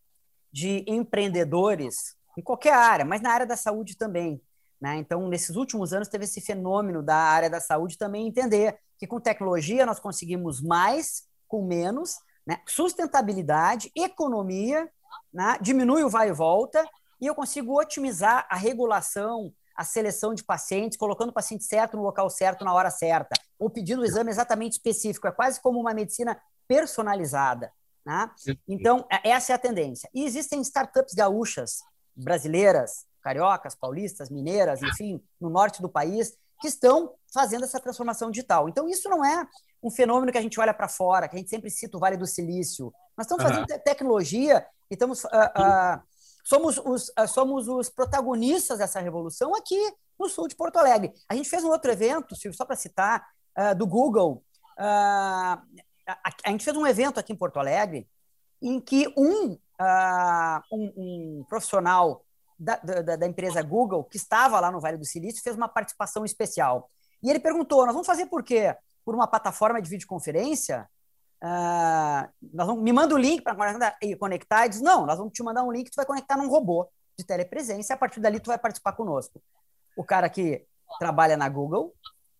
[0.52, 4.40] de empreendedores em qualquer área, mas na área da saúde também.
[4.80, 4.96] Né?
[4.96, 9.20] Então, nesses últimos anos, teve esse fenômeno da área da saúde também entender que com
[9.20, 12.60] tecnologia nós conseguimos mais com menos, né?
[12.66, 14.88] sustentabilidade, economia,
[15.32, 15.58] né?
[15.60, 16.88] diminui o vai e volta
[17.20, 22.02] e eu consigo otimizar a regulação, a seleção de pacientes, colocando o paciente certo no
[22.02, 25.26] local certo, na hora certa, ou pedindo o exame exatamente específico.
[25.26, 27.72] É quase como uma medicina personalizada.
[28.04, 28.30] Né?
[28.66, 30.08] Então, é, essa é a tendência.
[30.14, 31.80] E existem startups gaúchas,
[32.14, 38.68] brasileiras, cariocas, paulistas, mineiras, enfim, no norte do país, que estão fazendo essa transformação digital.
[38.68, 39.46] Então, isso não é
[39.82, 42.16] um fenômeno que a gente olha para fora, que a gente sempre cita o Vale
[42.16, 42.92] do Silício.
[43.16, 43.78] Nós estamos fazendo uhum.
[43.82, 46.02] tecnologia e estamos uh, uh,
[46.44, 49.78] Somos os, ah, somos os protagonistas dessa revolução aqui
[50.18, 51.12] no sul de Porto Alegre.
[51.28, 53.26] A gente fez um outro evento, Silvio, só para citar,
[53.58, 54.44] uh, do Google.
[54.78, 55.60] Uh,
[56.06, 58.08] a, gente fez um evento aqui em Porto Alegre
[58.62, 59.58] em que um,
[60.70, 62.24] um, um, profissional
[62.58, 66.24] da, da, da, empresa Google, que estava lá no Vale do Silício, fez uma participação
[66.24, 66.90] especial.
[67.22, 68.76] E ele perguntou: nós vamos fazer por quê?
[69.04, 70.88] Por uma plataforma de videoconferência?
[71.42, 73.56] Uh, nós vamos, me manda o link para
[74.18, 76.86] conectar, e diz, não, nós vamos te mandar um link tu vai conectar num robô
[77.18, 79.42] de telepresença e a partir dali tu vai participar conosco.
[79.96, 80.66] O cara que
[80.98, 81.94] trabalha na Google,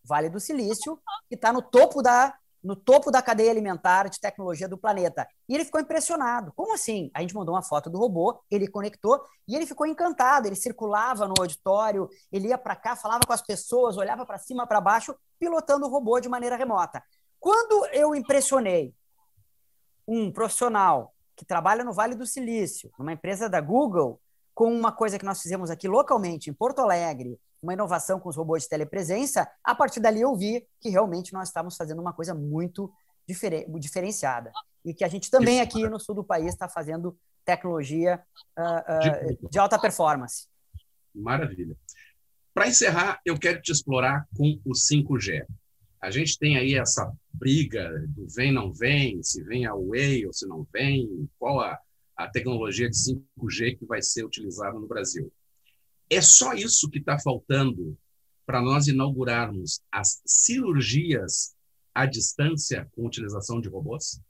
[0.05, 4.69] Vale do Silício, que está no topo da no topo da cadeia alimentar de tecnologia
[4.69, 5.27] do planeta.
[5.49, 6.53] E ele ficou impressionado.
[6.55, 7.11] Como assim?
[7.15, 10.47] A gente mandou uma foto do robô, ele conectou e ele ficou encantado.
[10.47, 14.67] Ele circulava no auditório, ele ia para cá, falava com as pessoas, olhava para cima,
[14.67, 17.03] para baixo, pilotando o robô de maneira remota.
[17.41, 18.95] Quando eu impressionei
[20.07, 24.21] um profissional que trabalha no Vale do Silício, numa empresa da Google,
[24.55, 28.37] com uma coisa que nós fizemos aqui localmente, em Porto Alegre, uma inovação com os
[28.37, 32.35] robôs de telepresença, a partir dali eu vi que realmente nós estávamos fazendo uma coisa
[32.35, 32.93] muito
[33.27, 34.53] diferen diferenciada.
[34.85, 38.23] E que a gente também aqui no sul do país está fazendo tecnologia
[38.59, 40.47] uh, uh, de alta performance.
[41.15, 41.77] Maravilha.
[42.53, 45.47] Para encerrar, eu quero te explorar com o 5G.
[46.03, 50.33] A gente tem aí essa briga do vem, não vem, se vem a Huawei ou
[50.33, 51.79] se não vem, qual a,
[52.17, 55.33] a tecnologia de 5G que vai ser utilizada no Brasil.
[56.09, 57.97] É só isso que está faltando
[58.45, 61.55] para nós inaugurarmos as cirurgias
[61.95, 64.21] à distância com utilização de robôs?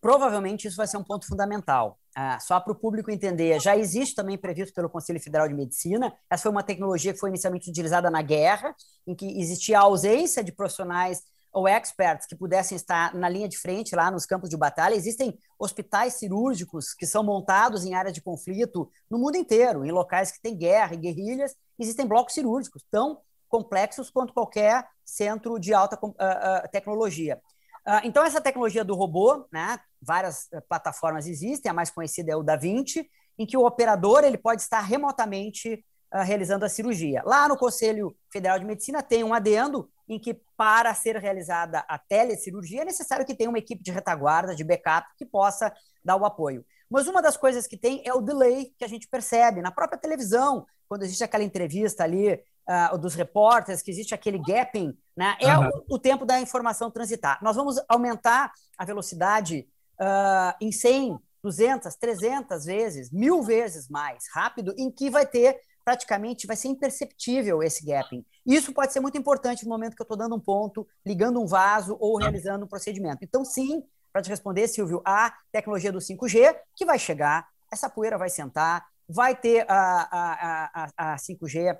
[0.00, 1.98] Provavelmente isso vai ser um ponto fundamental.
[2.14, 6.12] Ah, só para o público entender, já existe também previsto pelo Conselho Federal de Medicina.
[6.28, 8.74] Essa foi uma tecnologia que foi inicialmente utilizada na guerra,
[9.06, 11.22] em que existia a ausência de profissionais
[11.58, 14.94] ou experts que pudessem estar na linha de frente lá nos campos de batalha.
[14.94, 20.30] Existem hospitais cirúrgicos que são montados em áreas de conflito no mundo inteiro, em locais
[20.30, 21.56] que têm guerra e guerrilhas.
[21.78, 27.40] Existem blocos cirúrgicos tão complexos quanto qualquer centro de alta uh, uh, tecnologia.
[27.84, 32.42] Uh, então, essa tecnologia do robô, né, várias plataformas existem, a mais conhecida é o
[32.42, 37.22] Da Vinci, em que o operador ele pode estar remotamente realizando a cirurgia.
[37.22, 41.98] Lá no Conselho Federal de Medicina tem um adendo em que, para ser realizada a
[41.98, 45.72] telecirurgia, é necessário que tenha uma equipe de retaguarda, de backup, que possa
[46.04, 46.64] dar o apoio.
[46.90, 49.98] Mas uma das coisas que tem é o delay que a gente percebe na própria
[49.98, 55.36] televisão, quando existe aquela entrevista ali uh, dos repórteres, que existe aquele gapping, né?
[55.40, 55.68] é uhum.
[55.88, 57.38] o, o, tempo da informação transitar.
[57.42, 59.68] Nós vamos aumentar a velocidade
[60.00, 66.46] uh, em 100, 200, 300 vezes, mil vezes mais rápido, em que vai ter praticamente
[66.46, 68.22] vai ser imperceptível esse gapping.
[68.44, 71.46] Isso pode ser muito importante no momento que eu estou dando um ponto, ligando um
[71.46, 73.20] vaso ou realizando um procedimento.
[73.22, 78.18] Então, sim, para te responder, Silvio, a tecnologia do 5G que vai chegar, essa poeira
[78.18, 81.78] vai sentar, vai ter a, a, a, a 5G uh,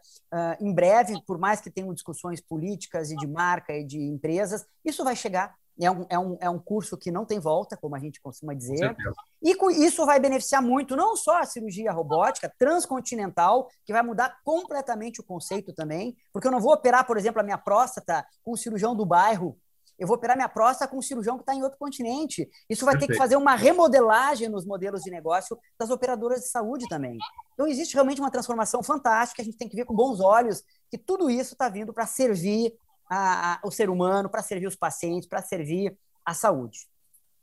[0.58, 5.04] em breve, por mais que tenham discussões políticas e de marca e de empresas, isso
[5.04, 7.98] vai chegar é um, é, um, é um curso que não tem volta, como a
[7.98, 8.96] gente costuma dizer.
[9.42, 15.20] E isso vai beneficiar muito não só a cirurgia robótica transcontinental, que vai mudar completamente
[15.20, 18.56] o conceito também, porque eu não vou operar, por exemplo, a minha próstata com o
[18.56, 19.56] cirurgião do bairro,
[19.98, 22.48] eu vou operar minha próstata com um cirurgião que está em outro continente.
[22.70, 23.10] Isso vai Perfeito.
[23.10, 27.18] ter que fazer uma remodelagem nos modelos de negócio das operadoras de saúde também.
[27.54, 30.96] Então, existe realmente uma transformação fantástica, a gente tem que ver com bons olhos que
[30.96, 32.72] tudo isso está vindo para servir
[33.10, 36.86] a, a, o ser humano, para servir os pacientes, para servir a saúde.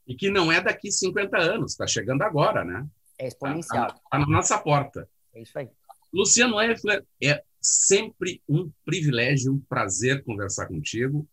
[0.07, 2.85] E que não é daqui 50 anos, está chegando agora, né?
[3.17, 3.87] É exponencial.
[3.87, 5.09] Está tá na nossa porta.
[5.33, 5.69] É isso aí.
[6.13, 11.27] Luciano Effler, é sempre um privilégio, um prazer conversar contigo.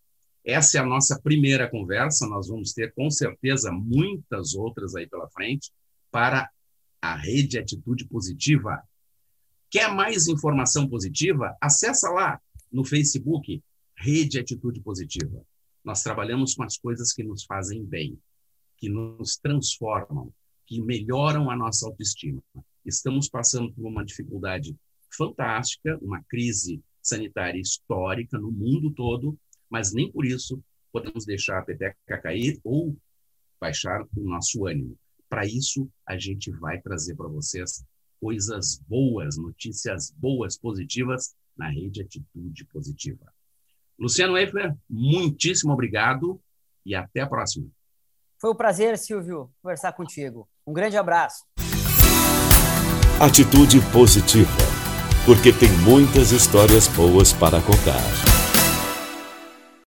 [0.45, 5.29] Essa é a nossa primeira conversa, nós vamos ter com certeza muitas outras aí pela
[5.29, 5.71] frente
[6.11, 6.51] para
[7.01, 8.83] a rede Atitude Positiva.
[9.71, 11.57] Quer mais informação positiva?
[11.61, 13.63] Acessa lá no Facebook
[13.97, 15.45] Rede Atitude Positiva.
[15.85, 18.19] Nós trabalhamos com as coisas que nos fazem bem,
[18.83, 20.35] que nos transformam,
[20.67, 22.43] que melhoram a nossa autoestima.
[22.85, 24.77] Estamos passando por uma dificuldade
[25.17, 29.39] fantástica, uma crise sanitária histórica no mundo todo,
[29.71, 32.97] mas nem por isso podemos deixar a peteca cair ou
[33.61, 34.99] baixar o nosso ânimo.
[35.29, 37.85] Para isso, a gente vai trazer para vocês
[38.21, 43.33] coisas boas, notícias boas, positivas na rede Atitude Positiva.
[43.97, 46.43] Luciano Eifler, muitíssimo obrigado
[46.85, 47.71] e até a próxima.
[48.43, 50.49] Foi um prazer, Silvio, conversar contigo.
[50.67, 51.45] Um grande abraço.
[53.21, 54.51] Atitude positiva,
[55.25, 58.32] porque tem muitas histórias boas para contar.